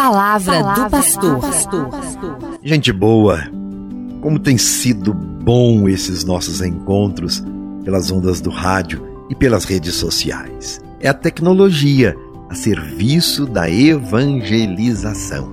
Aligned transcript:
palavra, 0.00 0.62
palavra 0.62 0.84
do 0.84 0.90
pastor. 0.90 1.90
Gente 2.62 2.90
boa, 2.90 3.38
como 4.22 4.38
tem 4.38 4.56
sido 4.56 5.12
bom 5.12 5.86
esses 5.90 6.24
nossos 6.24 6.62
encontros 6.62 7.44
pelas 7.84 8.10
ondas 8.10 8.40
do 8.40 8.48
rádio 8.48 9.06
e 9.28 9.34
pelas 9.34 9.66
redes 9.66 9.94
sociais. 9.94 10.80
É 11.00 11.08
a 11.08 11.14
tecnologia 11.14 12.16
a 12.48 12.54
serviço 12.54 13.44
da 13.44 13.70
evangelização, 13.70 15.52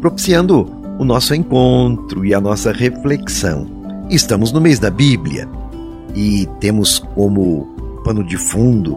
propiciando 0.00 0.70
o 0.98 1.04
nosso 1.04 1.34
encontro 1.34 2.24
e 2.24 2.32
a 2.32 2.40
nossa 2.40 2.70
reflexão. 2.70 3.66
Estamos 4.08 4.52
no 4.52 4.60
mês 4.60 4.78
da 4.78 4.90
Bíblia 4.90 5.48
e 6.14 6.48
temos 6.60 7.00
como 7.00 7.66
pano 8.04 8.22
de 8.22 8.36
fundo 8.36 8.96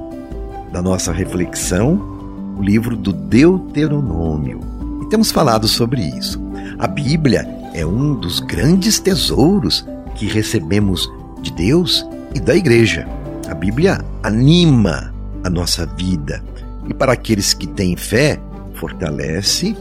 da 0.71 0.81
nossa 0.81 1.11
reflexão 1.11 2.13
o 2.57 2.61
livro 2.61 2.95
do 2.95 3.11
Deuteronômio. 3.11 4.74
Temos 5.15 5.31
falado 5.31 5.65
sobre 5.65 6.01
isso. 6.01 6.41
A 6.77 6.87
Bíblia 6.87 7.47
é 7.73 7.85
um 7.85 8.15
dos 8.15 8.41
grandes 8.41 8.99
tesouros 8.99 9.87
que 10.13 10.25
recebemos 10.25 11.09
de 11.41 11.53
Deus 11.53 12.05
e 12.33 12.39
da 12.41 12.53
igreja. 12.53 13.07
A 13.49 13.53
Bíblia 13.53 14.03
anima 14.21 15.15
a 15.41 15.49
nossa 15.49 15.85
vida 15.85 16.43
e, 16.89 16.93
para 16.93 17.13
aqueles 17.13 17.53
que 17.53 17.65
têm 17.65 17.95
fé, 17.95 18.37
fortalece 18.73 19.73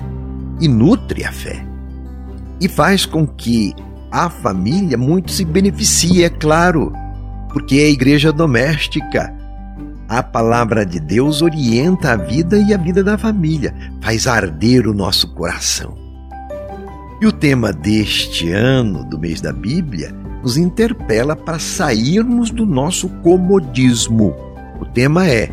e 0.60 0.68
nutre 0.68 1.24
a 1.24 1.32
fé. 1.32 1.66
E 2.60 2.68
faz 2.68 3.04
com 3.04 3.26
que 3.26 3.74
a 4.12 4.30
família 4.30 4.96
muito 4.96 5.32
se 5.32 5.44
beneficie, 5.44 6.22
é 6.22 6.30
claro, 6.30 6.92
porque 7.52 7.78
é 7.78 7.86
a 7.86 7.90
igreja 7.90 8.30
doméstica 8.30 9.34
a 10.14 10.22
palavra 10.22 10.86
de 10.86 11.00
Deus 11.00 11.42
orienta 11.42 12.12
a 12.12 12.16
vida 12.16 12.56
e 12.56 12.72
a 12.72 12.76
vida 12.76 13.02
da 13.02 13.18
família, 13.18 13.74
faz 14.00 14.28
arder 14.28 14.86
o 14.86 14.94
nosso 14.94 15.34
coração. 15.34 15.98
E 17.20 17.26
o 17.26 17.32
tema 17.32 17.72
deste 17.72 18.50
ano, 18.52 19.04
do 19.04 19.18
mês 19.18 19.40
da 19.40 19.52
Bíblia, 19.52 20.14
nos 20.40 20.56
interpela 20.56 21.34
para 21.34 21.58
sairmos 21.58 22.50
do 22.50 22.64
nosso 22.64 23.08
comodismo. 23.22 24.36
O 24.80 24.84
tema 24.84 25.26
é: 25.26 25.50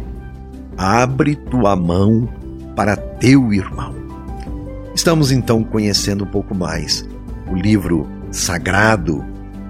Abre 0.78 1.35
tua 1.35 1.75
mão 1.75 2.30
para 2.75 2.95
teu 2.95 3.52
irmão. 3.52 3.95
Estamos 4.94 5.31
então 5.31 5.63
conhecendo 5.63 6.23
um 6.23 6.28
pouco 6.28 6.53
mais 6.53 7.03
o 7.50 7.55
livro 7.55 8.07
sagrado 8.31 9.25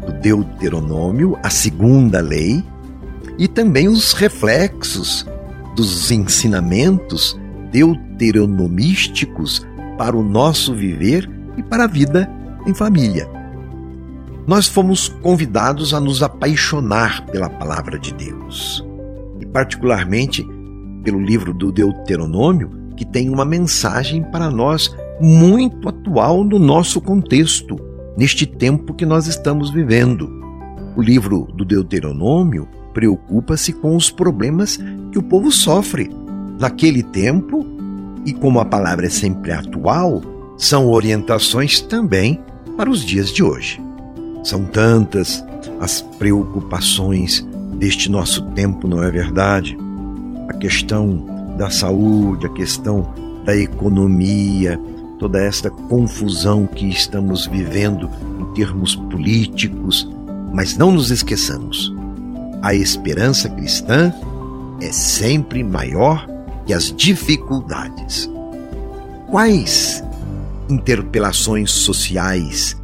do 0.06 0.12
Deuteronômio, 0.20 1.38
a 1.42 1.50
segunda 1.50 2.20
lei, 2.20 2.62
e 3.42 3.48
também 3.48 3.88
os 3.88 4.14
reflexos 4.14 5.26
dos 5.76 6.12
ensinamentos 6.12 7.36
deuteronomísticos 7.72 9.66
para 9.98 10.16
o 10.16 10.22
nosso 10.22 10.76
viver 10.76 11.28
e 11.58 11.64
para 11.64 11.86
a 11.86 11.88
vida 11.88 12.30
em 12.68 12.74
família. 12.76 13.28
Nós 14.46 14.68
fomos 14.68 15.08
convidados 15.08 15.92
a 15.92 16.00
nos 16.00 16.22
apaixonar 16.22 17.26
pela 17.32 17.50
palavra 17.50 17.98
de 17.98 18.14
Deus, 18.14 18.86
e 19.40 19.46
particularmente 19.48 20.48
pelo 21.04 21.20
livro 21.20 21.52
do 21.52 21.72
Deuteronômio, 21.72 22.70
que 22.96 23.04
tem 23.04 23.28
uma 23.28 23.44
mensagem 23.44 24.22
para 24.22 24.52
nós 24.52 24.96
muito 25.20 25.90
atual 25.90 26.44
no 26.44 26.60
nosso 26.60 27.02
contexto, 27.02 27.76
neste 28.16 28.46
tempo 28.46 28.94
que 28.94 29.06
nós 29.06 29.26
estamos 29.26 29.72
vivendo. 29.72 30.30
O 30.96 31.02
livro 31.02 31.48
do 31.56 31.66
Deuteronômio 31.66 32.68
preocupa-se 32.94 33.74
com 33.74 33.96
os 33.96 34.10
problemas 34.10 34.78
que 35.12 35.20
o 35.20 35.24
povo 35.24 35.52
sofre 35.52 36.10
naquele 36.60 37.02
tempo 37.04 37.66
e, 38.26 38.34
como 38.34 38.60
a 38.60 38.66
palavra 38.66 39.08
é 39.08 39.10
sempre 39.10 39.52
atual, 39.52 40.22
são 40.58 40.90
orientações 40.90 41.82
também 41.82 42.40
para 42.78 42.90
os 42.90 43.04
dias 43.04 43.32
de 43.32 43.44
hoje. 43.44 43.82
São 44.44 44.66
tantas 44.66 45.44
as 45.80 46.02
preocupações 46.02 47.46
deste 47.78 48.10
nosso 48.10 48.44
tempo, 48.52 48.88
não 48.88 49.04
é 49.04 49.10
verdade? 49.10 49.78
A 50.48 50.54
questão 50.54 51.26
da 51.58 51.70
saúde, 51.70 52.46
a 52.46 52.50
questão 52.50 53.12
da 53.44 53.56
economia, 53.56 54.80
toda 55.18 55.40
esta 55.40 55.70
confusão 55.70 56.68
que 56.68 56.88
estamos 56.88 57.48
vivendo 57.48 58.10
em 58.40 58.54
termos 58.54 58.96
políticos, 58.96 60.08
mas 60.54 60.78
não 60.78 60.92
nos 60.92 61.10
esqueçamos 61.10 61.94
a 62.62 62.76
esperança 62.76 63.50
cristã 63.50 64.14
é 64.80 64.92
sempre 64.92 65.64
maior 65.64 66.28
que 66.66 66.74
as 66.74 66.94
dificuldades. 66.96 68.30
Quais 69.30 70.04
interpelações 70.70 71.72
sociais 71.72 72.80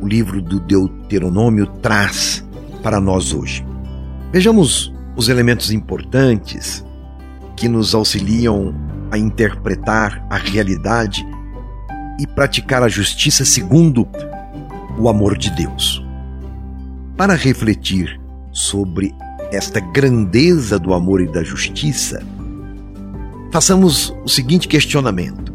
o 0.00 0.06
livro 0.06 0.40
do 0.40 0.58
Deuteronômio 0.60 1.66
traz 1.82 2.44
para 2.82 3.00
nós 3.00 3.32
hoje? 3.32 3.66
Vejamos 4.32 4.92
os 5.14 5.28
elementos 5.28 5.70
importantes 5.72 6.84
que 7.56 7.68
nos 7.68 7.94
auxiliam 7.94 8.74
a 9.10 9.18
interpretar 9.18 10.24
a 10.30 10.36
realidade 10.36 11.26
e 12.18 12.26
praticar 12.26 12.82
a 12.82 12.88
justiça 12.88 13.44
segundo 13.44 14.08
o 14.98 15.08
amor 15.08 15.36
de 15.36 15.50
Deus. 15.50 16.04
Para 17.16 17.34
refletir 17.34 18.20
sobre 18.52 19.14
esta 19.52 19.80
grandeza 19.80 20.78
do 20.78 20.92
amor 20.92 21.20
e 21.20 21.26
da 21.26 21.42
justiça, 21.42 22.22
façamos 23.50 24.14
o 24.24 24.28
seguinte 24.28 24.68
questionamento: 24.68 25.52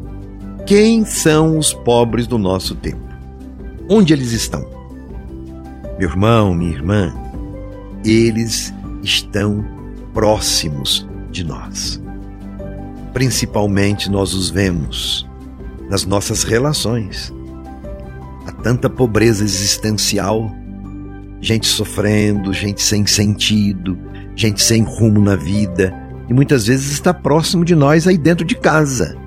Quem 0.65 1.05
são 1.05 1.57
os 1.57 1.73
pobres 1.73 2.27
do 2.27 2.37
nosso 2.37 2.75
tempo? 2.75 3.03
Onde 3.89 4.13
eles 4.13 4.31
estão? 4.31 4.65
Meu 5.99 6.09
irmão, 6.09 6.53
minha 6.53 6.71
irmã, 6.71 7.13
eles 8.03 8.73
estão 9.03 9.63
próximos 10.13 11.07
de 11.31 11.43
nós. 11.43 12.01
Principalmente 13.13 14.09
nós 14.09 14.33
os 14.33 14.49
vemos 14.49 15.27
nas 15.89 16.05
nossas 16.05 16.43
relações. 16.43 17.33
Há 18.47 18.51
tanta 18.51 18.89
pobreza 18.89 19.43
existencial 19.43 20.51
gente 21.43 21.67
sofrendo, 21.67 22.53
gente 22.53 22.81
sem 22.81 23.05
sentido, 23.05 23.99
gente 24.33 24.63
sem 24.63 24.81
rumo 24.81 25.19
na 25.19 25.35
vida, 25.35 25.93
e 26.29 26.33
muitas 26.33 26.67
vezes 26.67 26.93
está 26.93 27.13
próximo 27.13 27.65
de 27.65 27.75
nós 27.75 28.07
aí 28.07 28.17
dentro 28.17 28.45
de 28.45 28.55
casa. 28.55 29.17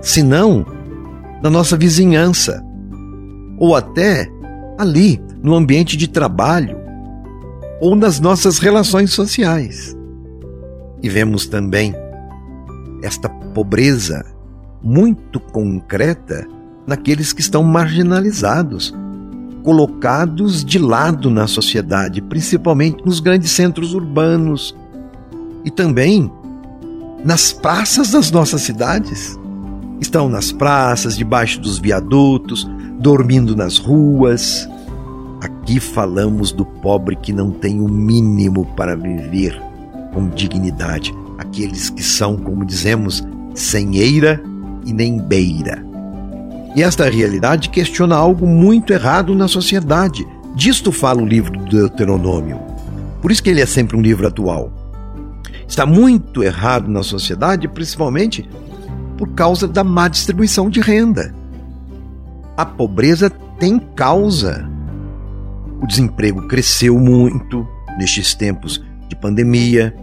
Se 0.00 0.22
não, 0.22 0.64
na 1.42 1.50
nossa 1.50 1.76
vizinhança, 1.76 2.64
ou 3.58 3.74
até 3.74 4.28
ali 4.78 5.20
no 5.42 5.56
ambiente 5.56 5.96
de 5.96 6.06
trabalho, 6.06 6.78
ou 7.80 7.96
nas 7.96 8.20
nossas 8.20 8.60
relações 8.60 9.10
sociais. 9.10 9.96
E 11.02 11.08
vemos 11.08 11.46
também 11.46 11.92
esta 13.02 13.28
pobreza 13.28 14.24
muito 14.80 15.40
concreta 15.40 16.46
naqueles 16.86 17.32
que 17.32 17.40
estão 17.40 17.64
marginalizados, 17.64 18.94
colocados 19.62 20.64
de 20.64 20.78
lado 20.78 21.30
na 21.30 21.46
sociedade, 21.46 22.20
principalmente 22.20 23.04
nos 23.04 23.20
grandes 23.20 23.50
centros 23.50 23.94
urbanos 23.94 24.74
e 25.64 25.70
também 25.70 26.30
nas 27.24 27.52
praças 27.52 28.10
das 28.10 28.30
nossas 28.30 28.62
cidades. 28.62 29.38
Estão 30.00 30.28
nas 30.28 30.50
praças, 30.50 31.16
debaixo 31.16 31.60
dos 31.60 31.78
viadutos, 31.78 32.68
dormindo 32.98 33.54
nas 33.54 33.78
ruas. 33.78 34.68
Aqui 35.40 35.78
falamos 35.78 36.52
do 36.52 36.64
pobre 36.64 37.16
que 37.16 37.32
não 37.32 37.50
tem 37.50 37.80
o 37.80 37.88
mínimo 37.88 38.66
para 38.76 38.96
viver 38.96 39.60
com 40.12 40.28
dignidade, 40.28 41.14
aqueles 41.38 41.90
que 41.90 42.02
são, 42.02 42.36
como 42.36 42.64
dizemos, 42.64 43.22
sem 43.54 43.96
eira 43.96 44.42
e 44.84 44.92
nem 44.92 45.18
beira. 45.18 45.89
E 46.74 46.82
esta 46.82 47.10
realidade 47.10 47.68
questiona 47.68 48.14
algo 48.16 48.46
muito 48.46 48.92
errado 48.92 49.34
na 49.34 49.48
sociedade. 49.48 50.26
Disto 50.54 50.92
fala 50.92 51.20
o 51.20 51.26
livro 51.26 51.58
do 51.58 51.64
Deuteronômio. 51.64 52.60
Por 53.20 53.32
isso 53.32 53.42
que 53.42 53.50
ele 53.50 53.60
é 53.60 53.66
sempre 53.66 53.96
um 53.96 54.00
livro 54.00 54.26
atual. 54.26 54.72
Está 55.66 55.84
muito 55.84 56.42
errado 56.42 56.88
na 56.88 57.02
sociedade, 57.02 57.68
principalmente 57.68 58.48
por 59.16 59.28
causa 59.34 59.68
da 59.68 59.84
má 59.84 60.08
distribuição 60.08 60.70
de 60.70 60.80
renda. 60.80 61.34
A 62.56 62.64
pobreza 62.64 63.30
tem 63.58 63.78
causa. 63.78 64.68
O 65.82 65.86
desemprego 65.86 66.46
cresceu 66.46 66.98
muito 66.98 67.66
nestes 67.98 68.32
tempos 68.34 68.82
de 69.08 69.16
pandemia. 69.16 69.94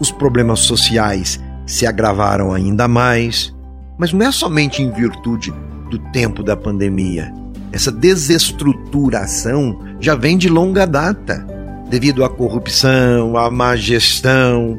Os 0.00 0.10
problemas 0.10 0.60
sociais 0.60 1.40
se 1.66 1.86
agravaram 1.86 2.52
ainda 2.52 2.86
mais. 2.86 3.54
Mas 3.98 4.12
não 4.12 4.26
é 4.26 4.30
somente 4.30 4.82
em 4.82 4.90
virtude 4.90 5.52
do 5.90 5.98
tempo 6.10 6.42
da 6.42 6.56
pandemia. 6.56 7.32
Essa 7.72 7.90
desestruturação 7.90 9.78
já 10.00 10.14
vem 10.14 10.38
de 10.38 10.48
longa 10.48 10.86
data, 10.86 11.46
devido 11.88 12.24
à 12.24 12.28
corrupção, 12.28 13.36
à 13.36 13.50
má 13.50 13.76
gestão, 13.76 14.78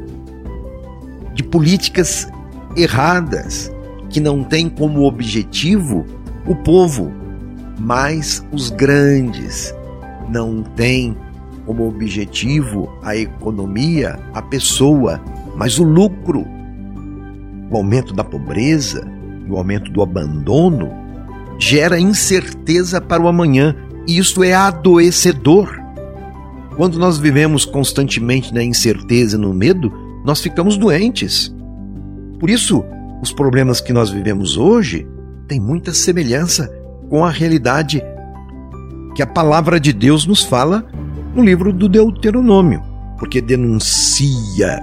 de 1.34 1.42
políticas 1.42 2.28
erradas, 2.76 3.72
que 4.10 4.20
não 4.20 4.42
tem 4.42 4.68
como 4.68 5.04
objetivo 5.04 6.04
o 6.46 6.54
povo, 6.54 7.12
mas 7.78 8.44
os 8.52 8.70
grandes 8.70 9.74
não 10.28 10.62
têm 10.62 11.16
como 11.66 11.86
objetivo 11.86 12.90
a 13.02 13.14
economia, 13.14 14.18
a 14.32 14.40
pessoa, 14.40 15.20
mas 15.54 15.78
o 15.78 15.84
lucro. 15.84 16.46
O 17.70 17.76
aumento 17.76 18.14
da 18.14 18.24
pobreza 18.24 19.06
e 19.48 19.50
o 19.50 19.56
aumento 19.56 19.90
do 19.90 20.02
abandono 20.02 20.90
gera 21.58 21.98
incerteza 21.98 23.00
para 23.00 23.22
o 23.22 23.28
amanhã, 23.28 23.74
e 24.06 24.18
isso 24.18 24.44
é 24.44 24.54
adoecedor. 24.54 25.76
Quando 26.76 26.98
nós 26.98 27.18
vivemos 27.18 27.64
constantemente 27.64 28.54
na 28.54 28.62
incerteza 28.62 29.36
e 29.36 29.40
no 29.40 29.52
medo, 29.52 29.92
nós 30.24 30.40
ficamos 30.40 30.76
doentes. 30.76 31.52
Por 32.38 32.48
isso, 32.48 32.84
os 33.20 33.32
problemas 33.32 33.80
que 33.80 33.92
nós 33.92 34.10
vivemos 34.10 34.56
hoje 34.56 35.06
têm 35.48 35.58
muita 35.58 35.92
semelhança 35.92 36.72
com 37.08 37.24
a 37.24 37.30
realidade 37.30 38.02
que 39.14 39.22
a 39.22 39.26
palavra 39.26 39.80
de 39.80 39.92
Deus 39.92 40.26
nos 40.26 40.44
fala 40.44 40.86
no 41.34 41.42
livro 41.42 41.72
do 41.72 41.88
Deuteronômio, 41.88 42.82
porque 43.18 43.40
denuncia: 43.40 44.80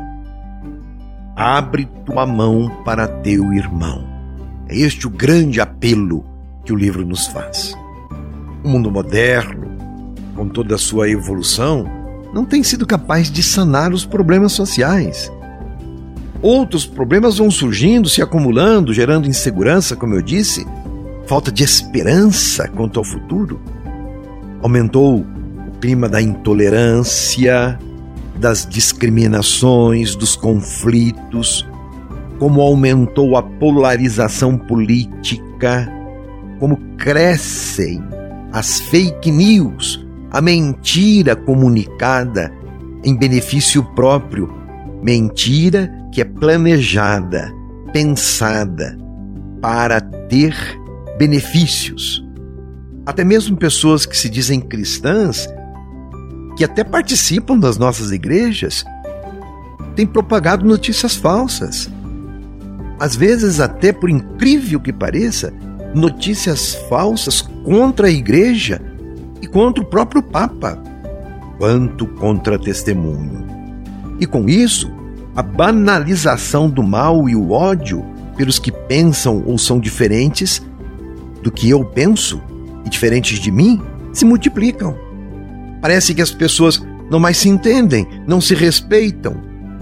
abre 1.36 1.88
tua 2.06 2.26
mão 2.26 2.70
para 2.84 3.08
teu 3.08 3.54
irmão. 3.54 4.15
É 4.68 4.78
este 4.78 5.08
o 5.08 5.10
grande 5.10 5.62
apelo 5.62 6.26
que 6.64 6.74
o 6.74 6.76
livro 6.76 7.06
nos 7.06 7.28
faz. 7.28 7.76
O 8.64 8.68
mundo 8.68 8.90
moderno, 8.90 9.68
com 10.36 10.48
toda 10.50 10.76
a 10.76 10.80
sua 10.80 11.10
evolução, 11.10 11.86
não 12.34 12.44
tem 12.44 12.64
sido 12.64 12.86
capaz 12.86 13.30
de 13.32 13.44
sanar 13.44 13.94
os 13.94 14.06
problemas 14.06 14.52
sociais. 14.52 15.32
Outros 16.42 16.86
problemas 16.86 17.38
vão 17.38 17.50
surgindo, 17.50 18.10
se 18.10 18.22
acumulando, 18.22 18.94
gerando 18.94 19.28
insegurança, 19.28 19.96
como 19.96 20.16
eu 20.16 20.22
disse, 20.22 20.66
falta 21.26 21.52
de 21.52 21.64
esperança 21.64 22.68
quanto 22.68 23.00
ao 23.00 23.06
futuro. 23.06 23.62
Aumentou 24.62 25.20
o 25.20 25.80
clima 25.80 26.10
da 26.10 26.22
intolerância, 26.22 27.80
das 28.36 28.68
discriminações, 28.68 30.16
dos 30.16 30.36
conflitos, 30.36 31.66
como 32.40 32.62
aumentou 32.62 33.38
a 33.38 33.44
polarização 33.44 34.58
política, 34.58 35.92
como 36.60 36.78
crescem 36.98 38.04
as 38.52 38.80
fake 38.80 39.32
news, 39.32 40.06
a 40.32 40.42
mentira 40.42 41.36
comunicada 41.36 42.52
em 43.04 43.16
benefício 43.16 43.84
próprio, 43.94 44.52
mentira 45.02 45.92
que 46.12 46.22
é 46.22 46.26
planejada, 46.26 47.54
pensada 47.92 48.98
para 49.62 50.02
ter 50.02 50.56
benefícios. 51.18 52.26
Até 53.06 53.24
mesmo 53.24 53.56
pessoas 53.56 54.06
que 54.06 54.18
se 54.18 54.30
dizem 54.30 54.60
cristãs, 54.60 55.48
que 56.58 56.64
até 56.64 56.84
participam 56.84 57.60
das 57.60 57.78
nossas 57.78 58.12
igrejas, 58.12 58.84
têm 59.96 60.08
propagado 60.08 60.66
notícias 60.66 61.16
falsas. 61.16 61.90
Às 63.00 63.16
vezes, 63.16 63.60
até 63.60 63.92
por 63.92 64.10
incrível 64.10 64.80
que 64.80 64.94
pareça, 64.94 65.54
notícias 65.94 66.76
falsas 66.90 67.42
contra 67.42 68.08
a 68.08 68.12
igreja 68.12 68.82
e 69.42 69.48
contra 69.48 69.84
o 69.84 69.86
próprio 69.86 70.22
Papa, 70.22 70.82
quanto 71.58 72.06
contra 72.06 72.60
testemunho. 72.60 73.46
E 74.20 74.26
com 74.26 74.48
isso, 74.48 74.92
a 75.36 75.42
banalização 75.42 76.70
do 76.70 76.82
mal 76.82 77.28
e 77.28 77.36
o 77.36 77.52
ódio 77.52 78.06
pelos 78.38 78.60
que 78.60 78.72
pensam 78.72 79.44
ou 79.46 79.58
são 79.58 79.80
diferentes 79.80 80.62
do 81.42 81.52
que 81.52 81.70
eu 81.70 81.84
penso 81.84 82.42
e 82.86 82.90
diferentes 82.90 83.40
de 83.40 83.52
mim 83.52 83.82
se 84.14 84.26
multiplicam. 84.26 84.96
Parece 85.82 86.14
que 86.14 86.22
as 86.22 86.32
pessoas 86.32 86.82
não 87.10 87.20
mais 87.20 87.38
se 87.38 87.50
entendem, 87.50 88.08
não 88.26 88.42
se 88.42 88.56
respeitam, 88.56 89.36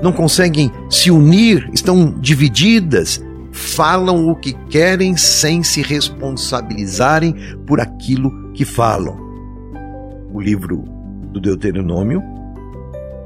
não 0.03 0.11
conseguem 0.11 0.69
se 0.89 1.09
unir, 1.09 1.69
estão 1.73 2.19
divididas, 2.19 3.23
falam 3.51 4.27
o 4.27 4.35
que 4.35 4.51
querem 4.67 5.15
sem 5.15 5.63
se 5.63 5.81
responsabilizarem 5.81 7.33
por 7.65 7.79
aquilo 7.79 8.51
que 8.53 8.65
falam. 8.65 9.17
O 10.33 10.41
livro 10.41 10.83
do 11.31 11.39
Deuteronômio 11.39 12.21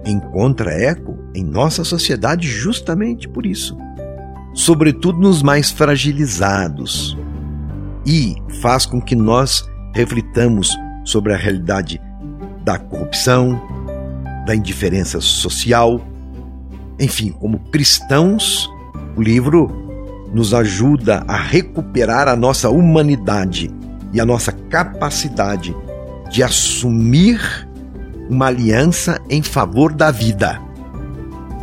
encontra 0.06 0.72
eco 0.72 1.18
em 1.34 1.44
nossa 1.44 1.84
sociedade 1.84 2.48
justamente 2.48 3.28
por 3.28 3.46
isso, 3.46 3.76
sobretudo 4.54 5.20
nos 5.20 5.42
mais 5.42 5.72
fragilizados, 5.72 7.18
e 8.06 8.36
faz 8.62 8.86
com 8.86 9.02
que 9.02 9.16
nós 9.16 9.68
reflitamos 9.96 10.70
sobre 11.04 11.34
a 11.34 11.38
realidade 11.38 12.00
da 12.64 12.78
corrupção, 12.78 13.60
da 14.46 14.56
indiferença 14.56 15.20
social. 15.20 16.02
Enfim, 17.00 17.32
como 17.32 17.60
cristãos, 17.72 18.70
o 19.16 19.22
livro 19.22 19.70
nos 20.34 20.54
ajuda 20.54 21.24
a 21.28 21.38
recuperar 21.38 22.28
a 22.28 22.36
nossa 22.36 22.70
humanidade 22.70 23.72
e 24.14 24.20
a 24.20 24.26
nossa 24.26 24.52
capacidade 24.52 25.76
de 26.30 26.44
assumir 26.44 27.40
uma 28.30 28.48
aliança 28.48 29.22
em 29.30 29.42
favor 29.42 29.94
da 29.94 30.12
vida. 30.12 30.62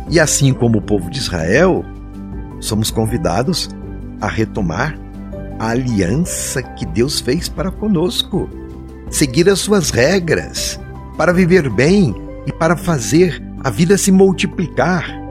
E 0.09 0.19
assim 0.19 0.53
como 0.53 0.79
o 0.79 0.81
povo 0.81 1.09
de 1.09 1.19
Israel, 1.19 1.83
somos 2.59 2.89
convidados 2.89 3.69
a 4.21 4.27
retomar 4.27 4.97
a 5.59 5.69
aliança 5.69 6.61
que 6.61 6.85
Deus 6.85 7.19
fez 7.19 7.47
para 7.47 7.71
conosco, 7.71 8.49
seguir 9.09 9.49
as 9.49 9.59
suas 9.59 9.89
regras 9.89 10.79
para 11.17 11.31
viver 11.31 11.69
bem 11.69 12.13
e 12.45 12.51
para 12.51 12.75
fazer 12.75 13.41
a 13.63 13.69
vida 13.69 13.97
se 13.97 14.11
multiplicar. 14.11 15.24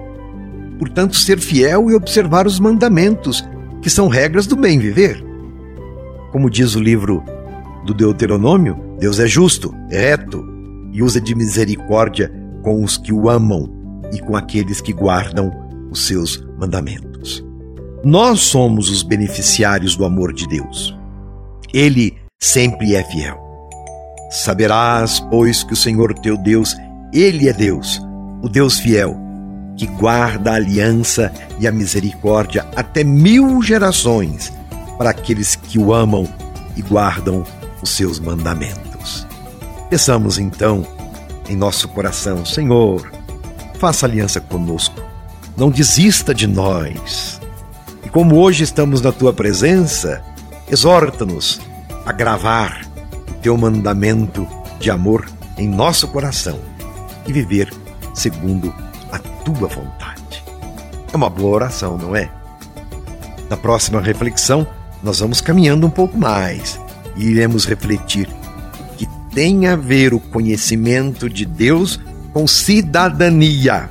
Portanto, 0.79 1.17
ser 1.17 1.39
fiel 1.39 1.91
e 1.91 1.95
observar 1.95 2.47
os 2.47 2.59
mandamentos, 2.59 3.45
que 3.81 3.91
são 3.91 4.09
regras 4.09 4.47
do 4.47 4.57
bem 4.57 4.79
viver. 4.79 5.25
Como 6.33 6.51
diz 6.51 6.75
o 6.75 6.81
livro 6.81 7.23
do 7.87 7.95
Deuteronômio, 7.95 8.77
Deus 8.99 9.19
é 9.19 9.27
justo, 9.27 9.75
é 9.91 10.11
reto 10.11 10.45
e 10.93 11.03
usa 11.03 11.21
de 11.21 11.35
misericórdia 11.35 12.33
com 12.63 12.83
os 12.83 12.97
que 12.97 13.13
o 13.13 13.29
amam 13.29 13.71
e 14.13 14.19
com 14.21 14.37
aqueles 14.37 14.81
que 14.81 14.93
guardam 14.93 15.53
os 15.91 16.07
seus 16.07 16.45
mandamentos. 16.59 17.45
Nós 18.05 18.41
somos 18.41 18.91
os 18.91 19.03
beneficiários 19.03 19.97
do 19.97 20.05
amor 20.05 20.33
de 20.33 20.47
Deus. 20.47 20.97
Ele 21.73 22.17
sempre 22.41 22.95
é 22.95 23.03
fiel. 23.03 23.41
Saberás, 24.31 25.21
pois, 25.31 25.63
que 25.63 25.73
o 25.73 25.77
Senhor 25.77 26.13
teu 26.15 26.37
Deus, 26.37 26.75
Ele 27.13 27.49
é 27.49 27.53
Deus, 27.53 28.01
o 28.43 28.49
Deus 28.49 28.79
fiel, 28.79 29.17
que 29.77 29.87
guarda 29.87 30.53
a 30.53 30.55
aliança 30.55 31.33
e 31.59 31.67
a 31.67 31.73
misericórdia 31.73 32.67
até 32.77 33.03
mil 33.03 33.63
gerações 33.63 34.53
para 34.97 35.11
aqueles 35.11 35.57
que 35.57 35.79
o 35.79 35.93
amam 35.93 36.29
e 36.77 36.83
guardam 36.83 37.45
os 37.83 37.91
seus 37.91 38.19
mandamentos. 38.19 39.27
Peçamos 39.91 40.39
então 40.39 40.87
em 41.49 41.57
nosso 41.57 41.89
coração, 41.89 42.45
Senhor, 42.45 43.11
faça 43.79 44.07
aliança 44.07 44.41
conosco, 44.41 45.03
não 45.57 45.71
desista 45.71 46.35
de 46.35 46.47
nós 46.47 47.41
como 48.15 48.37
hoje 48.37 48.63
estamos 48.63 49.01
na 49.01 49.11
tua 49.11 49.33
presença, 49.33 50.23
exorta-nos 50.71 51.61
a 52.07 52.13
gravar 52.13 52.87
o 53.29 53.33
teu 53.43 53.59
mandamento 53.59 54.47
de 54.79 54.89
amor 54.89 55.29
em 55.59 55.67
nosso 55.67 56.07
coração 56.07 56.61
e 57.27 57.33
viver 57.33 57.75
segundo 58.15 58.73
a 59.15 59.19
tua 59.19 59.69
vontade. 59.69 60.43
É 61.13 61.17
uma 61.17 61.31
boa 61.31 61.55
oração, 61.55 61.97
não 61.97 62.15
é? 62.15 62.31
Na 63.49 63.57
próxima 63.57 64.01
reflexão, 64.01 64.67
nós 65.03 65.21
vamos 65.21 65.41
caminhando 65.41 65.87
um 65.87 65.91
pouco 65.91 66.19
mais 66.19 66.81
e 67.17 67.27
iremos 67.27 67.67
refletir 67.67 68.29
que 68.97 69.07
tem 69.33 69.67
a 69.67 69.77
ver 69.77 70.15
o 70.15 70.21
conhecimento 70.21 71.29
de 71.29 71.45
Deus 71.45 72.01
com 72.33 72.47
cidadania. 72.47 73.89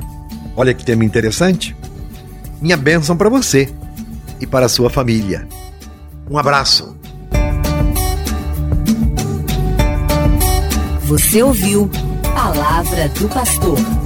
Olha 0.55 0.73
que 0.73 0.83
tema 0.83 1.05
interessante. 1.05 1.75
Minha 2.61 2.77
bênção 2.77 3.15
para 3.15 3.29
você 3.29 3.73
e 4.39 4.45
para 4.45 4.65
a 4.65 4.69
sua 4.69 4.89
família. 4.89 5.47
Um 6.29 6.37
abraço. 6.37 6.95
Você 11.05 11.43
ouviu 11.43 11.89
Palavra 12.33 13.07
do 13.09 13.29
Pastor. 13.29 14.02